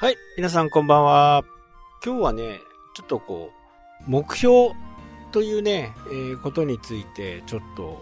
[0.00, 1.44] はい、皆さんこんばんは。
[2.06, 2.60] 今日はね、
[2.94, 3.50] ちょっとこ
[4.06, 4.70] う、目標
[5.32, 7.98] というね、えー、ことについてちょっと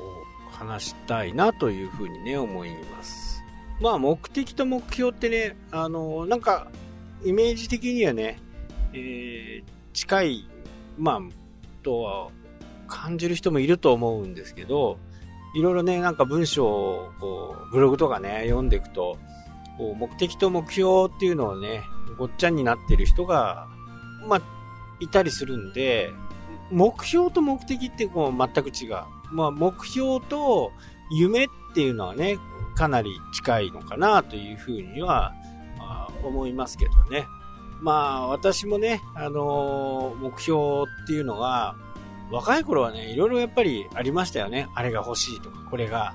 [0.50, 3.42] 話したいなというふうにね、思います。
[3.80, 6.68] まあ、目的と目標ってね、あの、なんか、
[7.24, 8.40] イメージ的にはね、
[8.92, 10.50] えー、近い、
[10.98, 11.20] まあ、
[11.82, 12.28] とは
[12.88, 14.98] 感じる人もいると思うんですけど、
[15.54, 19.16] いろいろね、なんか文章をこうブログとかね、読んでいくと、
[19.78, 21.82] こう目的と目標っていうのをね、
[22.18, 23.68] ごっちゃになってる人が、
[24.26, 24.42] まあ、
[25.00, 26.12] いたりするんで、
[26.70, 28.96] 目標と目的ってこう全く違う。
[29.30, 30.72] まあ、目標と
[31.10, 32.38] 夢っていうのはね、
[32.74, 35.32] かなり近いのかなというふうには、
[35.78, 37.26] あ、思いますけどね。
[37.80, 41.76] まあ、私もね、あのー、目標っていうのが、
[42.30, 44.68] 若い頃はね、いろいろやっぱりありましたよね。
[44.74, 46.14] あれが欲しいとか、これが、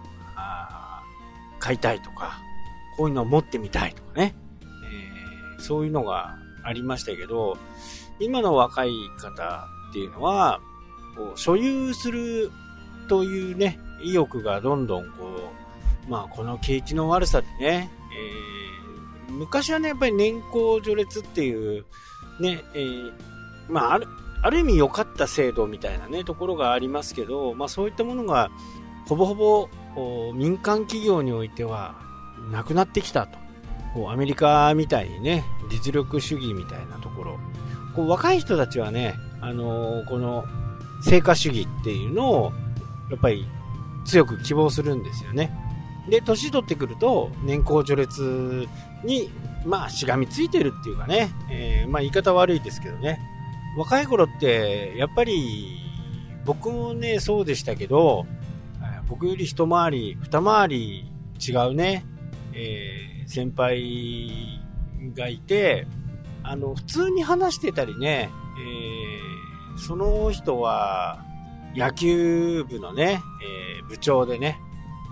[1.59, 2.41] 買いたいとか、
[3.01, 7.57] こういうのを持ってみたいとかね、えー、そういうのがありましたけど、
[8.19, 10.61] 今の若い方っていうのは、
[11.17, 12.51] こう所有する
[13.07, 15.49] というね、意欲がどんどんこ
[16.07, 17.91] う、まあこの景気の悪さでね、
[19.27, 21.83] えー、昔はね、やっぱり年功序列っていう、
[22.39, 23.11] ね、えー、
[23.67, 24.07] まあある、
[24.43, 28.51] ある意味良かった制度みたいなね、ところがありますけど、まあそういったものが、
[29.07, 32.10] ほぼほぼ民間企業においては
[32.51, 33.39] なくなってきたと。
[33.93, 37.39] こうアメリカみたいにね、実力主義みたいなところ。
[37.95, 40.45] こう若い人たちはね、あのー、この
[41.03, 42.53] 成果主義っていうのを、
[43.09, 43.45] やっぱり
[44.05, 45.51] 強く希望するんですよね。
[46.09, 48.67] で、年取ってくると、年功序列
[49.03, 49.29] に、
[49.65, 53.19] まあ、しがみついてるっていうかね、えー、まあ、言い方悪いですけどね。
[53.77, 55.79] 若い頃って、やっぱり、
[56.45, 58.25] 僕もね、そうでしたけど、
[59.07, 62.05] 僕より一回り、二回り違うね、
[62.53, 64.59] えー、先輩
[65.15, 65.87] がいて、
[66.43, 71.23] あの、普通に話してたりね、えー、その人は
[71.75, 73.21] 野球部のね、
[73.79, 74.59] えー、部長でね、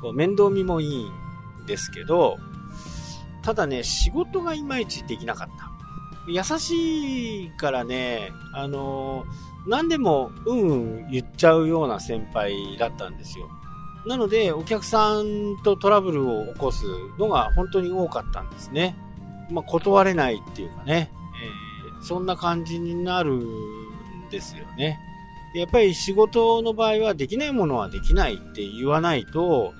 [0.02, 1.10] こう面倒見もいい
[1.64, 2.38] んですけど、
[3.42, 5.70] ただね、仕事がいまいちできなかった。
[6.28, 9.26] 優しいからね、あの
[9.68, 10.74] 何でもうんう
[11.06, 13.50] ん言っちゃうような先輩だったんですよ。
[14.06, 16.86] なので、お客さんとトラブルを起こす
[17.18, 18.96] のが本当に多かったんですね。
[19.52, 21.12] まあ、断れないっていうかね、
[21.44, 25.00] えー、そんな感じになるんですよね。
[25.54, 29.74] やっぱり仕事の場合はできないものはできないって言わないと、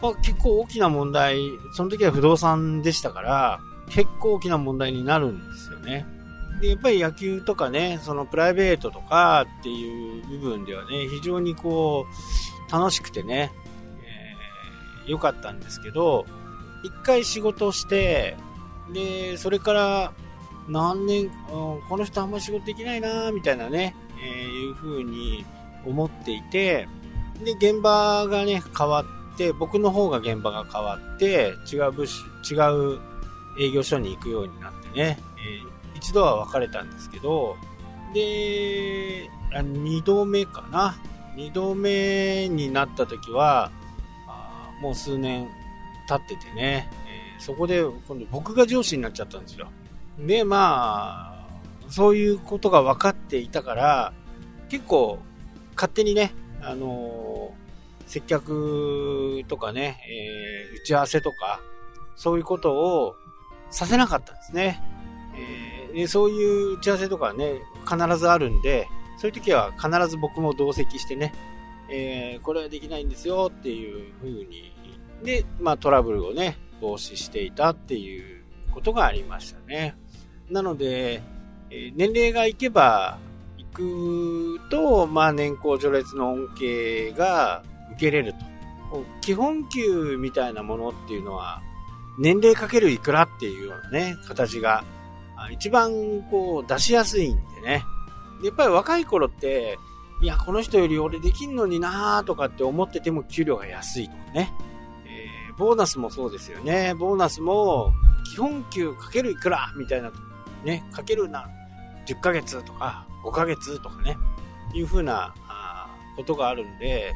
[0.00, 1.38] まあ、結構大きな問題、
[1.74, 3.60] その時は不動産でしたから、
[3.90, 6.06] 結構大きな問題になるんですよね。
[6.60, 13.50] で、やっぱり野球とかね、そのプライベートとかっていう部分ではね、非常にこう、楽しくてね、
[15.10, 16.24] 良かったんですけど、
[16.82, 18.36] 一回仕事して、
[18.92, 20.12] で、それから
[20.68, 21.30] 何年、うん
[21.88, 25.44] この人あんま仕事できないなみたいなね、えー、いう風に
[25.84, 26.88] 思っていて、
[27.44, 32.54] で、現場がね、変わって、僕の方が現場が変わって、違う部署、違
[32.94, 33.00] う
[33.58, 37.56] 営業所に行くようになってね、えー、一度は別れたんですけど、
[38.14, 39.28] で、
[39.62, 40.96] 二度目かな？
[41.36, 43.70] 二度目になった時は、
[44.80, 45.48] もう数年
[46.08, 49.68] 経っててね、えー、そこで今度僕が上司になっちゃったんですよ。
[50.18, 54.12] で、まあ、そういうことが分かっていたから、
[54.68, 55.18] 結構
[55.74, 56.32] 勝手にね、
[56.62, 61.60] あのー、接客とかね、えー、打ち合わせとか、
[62.16, 63.14] そういうことを
[63.70, 64.82] させなかったんですね。
[65.94, 71.32] えー、そういう打ち合わせとかね、必ずあるんで、そういう時は必ず僕も同席してね、
[71.92, 74.72] えー、これはできないんですよっていう風に、
[75.24, 79.96] で、まあトラブルをね、防止していたっていうことがありましたね。
[80.48, 81.22] なので、
[81.70, 83.18] え、年齢がいけば
[83.58, 87.62] いくと、まあ年功序列の恩恵が
[87.92, 88.50] 受けれると。
[89.20, 91.62] 基本給みたいなものっていうのは、
[92.18, 94.84] 年齢かけるいくらっていうようなね、形が、
[95.52, 97.84] 一番こう出しやすいんでね。
[98.42, 99.78] やっぱり若い頃って、
[100.22, 104.52] いや、この人より俺できんのになーとかって思ってても給料が安いとかね。
[105.06, 106.94] えー、ボーナスもそうですよね。
[106.94, 107.92] ボーナスも
[108.32, 110.12] 基本給かけるいくらみたいな、
[110.62, 111.48] ね、かけるな、
[112.06, 114.18] 10ヶ月とか5ヶ月とかね、
[114.74, 115.34] いうふうな
[116.16, 117.14] ことがあるんで、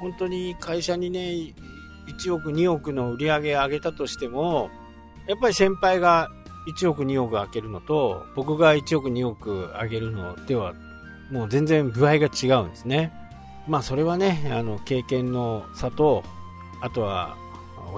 [0.00, 1.54] 本当に会社にね、
[2.08, 4.70] 1億2億の売り上げ上げたとしても、
[5.28, 6.30] やっぱり先輩が
[6.76, 10.74] 1億2億上げるのと、僕が1億2億上げるのでは
[11.30, 13.12] もう全然具合が違うんですね。
[13.68, 16.24] まあそれはね、あの経験の差と、
[16.80, 17.36] あとは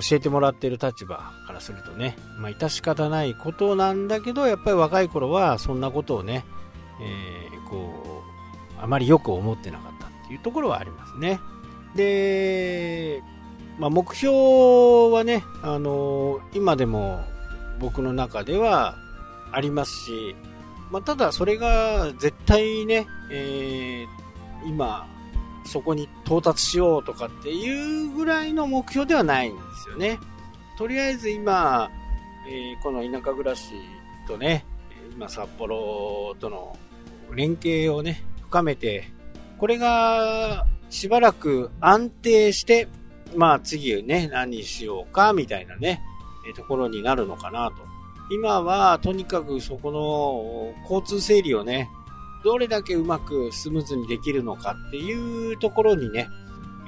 [0.00, 6.44] 教えてもらってる立場からするとね、まあ、致し方ないことなんだけど、やっぱり若い頃はそんなことをね、
[7.00, 8.22] えー、こ
[8.78, 11.40] う、あまりよく思ってなかったっていうところはありますね。
[11.94, 13.22] で、
[13.78, 17.24] まあ、目標はね、あの、今でも
[17.78, 18.96] 僕の中では
[19.52, 20.36] ありますし、
[20.92, 25.08] まあ、ただそれが絶対ね、えー、今、
[25.64, 30.18] そこに到達しようとかっていうぐらいの目標ではないんですよね。
[30.76, 31.90] とりあえず今、
[32.46, 33.72] えー、この田舎暮らし
[34.28, 34.66] とね、
[35.14, 36.76] 今札幌との
[37.32, 39.10] 連携をね、深めて、
[39.56, 42.86] これがしばらく安定して、
[43.34, 46.02] まあ次ね、何しようかみたいなね、
[46.54, 47.91] ところになるのかなと。
[48.34, 51.90] 今はとにかくそこの交通整理をね、
[52.44, 56.28] どれだけうまくスムーズにできるのかっていうところにね、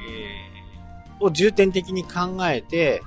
[0.08, 3.02] えー、を重点的に考えて、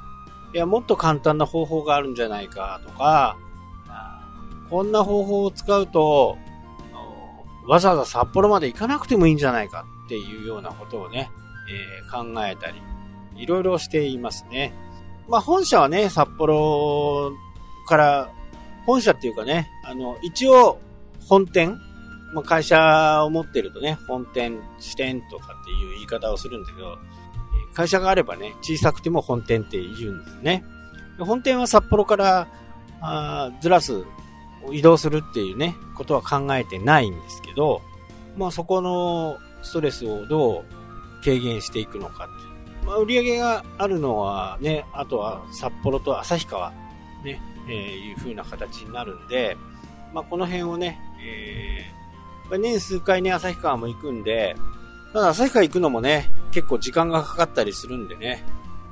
[0.54, 3.38] いや、もっと簡単な方法があるんじゃないかとか、
[4.70, 6.38] こんな方法を使うと、
[7.68, 11.30] わざわざ札幌まで行かなくてもいいんじゃないかっていうようなことをね、
[11.70, 12.82] えー、考えたり、
[13.36, 14.74] いろいろしていますね。
[15.28, 17.34] まあ本社はね、札幌
[17.88, 18.30] から、
[18.86, 20.80] 本社っていうかね、あの、一応
[21.28, 21.80] 本店
[22.34, 26.98] まあ、会社を持ってるとね、本店、支店とかっていう言い方をするんだけど、
[27.74, 30.64] 会社があればね、小さくても本店って言うんですね。
[31.20, 32.48] 本店は札幌から
[33.02, 34.04] あずらす、
[34.72, 37.82] 移動するっていうね、ことは考えてないんですけど、
[38.36, 42.86] まあそこのストレスをどう軽減していくのかって。
[42.86, 46.72] まあ売り上げがあるのはね、あとは札幌と旭川、
[47.24, 49.58] ね、えー、いう風な形になるんで、
[50.14, 51.98] まあこの辺をね、えー
[52.56, 54.56] 年数回ね、旭川も行くんで、
[55.12, 58.44] ただ旭川行くのもね、結構時間がかかったりするんでね、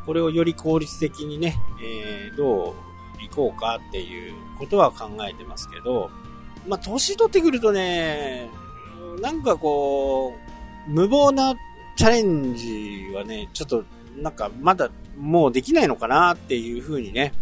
[0.06, 6.12] これをより効率的にね、えー、どう行こうかっていうことは考えてますけど、
[6.68, 8.50] まあ、年取ってくるとね、
[9.22, 10.34] なんかこ
[10.88, 11.56] う、無謀な
[11.96, 13.84] チャレンジはね、ちょっと
[14.18, 17.34] なんかまだもうできないのかなっていうふうにね、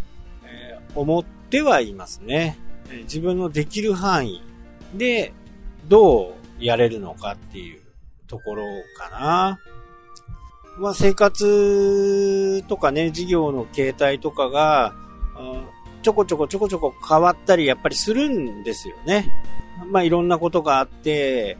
[0.94, 2.58] 思ってはいますね。
[3.04, 4.42] 自分のできる範囲
[4.94, 5.32] で、
[5.88, 7.80] どうやれるのかっていう
[8.26, 8.64] ところ
[8.98, 9.58] かな。
[10.78, 14.94] まあ生活とかね、事業の形態とかが、
[16.02, 19.30] ちょこちょこちょこちょこ変わったりやっぱりするんですよね。
[19.90, 21.56] まあいろんなことがあって、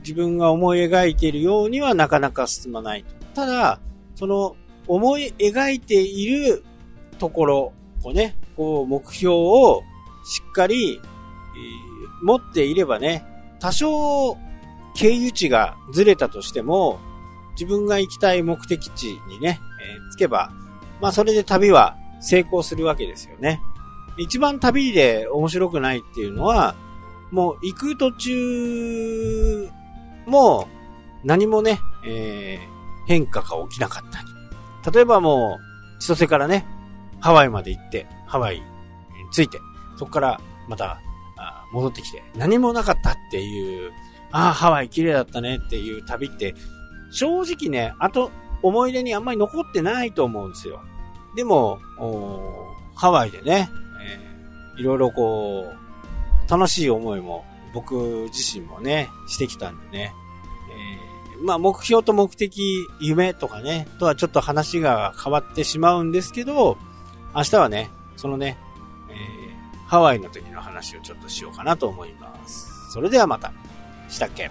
[0.00, 3.08] 自分が思い描いているようにはなかなか進まないと。
[3.34, 3.80] ただ、
[4.14, 6.62] その思い描いている
[7.18, 7.72] ところ
[8.02, 9.82] をね、こう目標を
[10.24, 11.00] しっかり、
[12.22, 13.24] 持っていればね、
[13.60, 14.36] 多少
[14.94, 16.98] 経由地がずれたとしても、
[17.52, 20.52] 自分が行きたい目的地にね、えー、着けば、
[21.00, 23.60] まあそれで旅は成功するわけですよね。
[24.16, 26.74] 一番旅で面白くないっていうのは、
[27.30, 29.68] もう行く途中
[30.26, 30.68] も
[31.24, 34.26] 何もね、えー、変化が起きなかったり。
[34.92, 35.58] 例えばも
[35.98, 36.66] う、千歳からね、
[37.24, 38.62] ハワイまで行って、ハワイに
[39.32, 39.58] 着いて、
[39.96, 41.00] そこからまた
[41.72, 43.92] 戻ってきて、何もなかったっていう、
[44.30, 46.54] ああ、ハワイ綺麗だったねっていう旅って、
[47.10, 50.82] 正直ね、あと、思い出にあんまり残ってないと思うんですよ。
[51.34, 51.78] でも、
[52.94, 53.70] ハワイでね、
[54.76, 55.72] えー、いろいろこ
[56.46, 60.12] う、楽しい思いも僕自身もね、してきたんでね、
[61.40, 66.76] え、まあ目標と目的、夢とかね、とはちょっと話が変わってしまうんですけど、
[67.34, 68.56] 明日はね、そのね、
[69.10, 69.44] えー
[69.86, 72.90] ハワイの時の話をちょっとしようかなと思います。
[72.90, 73.52] それではまた。
[74.08, 74.50] したっけ？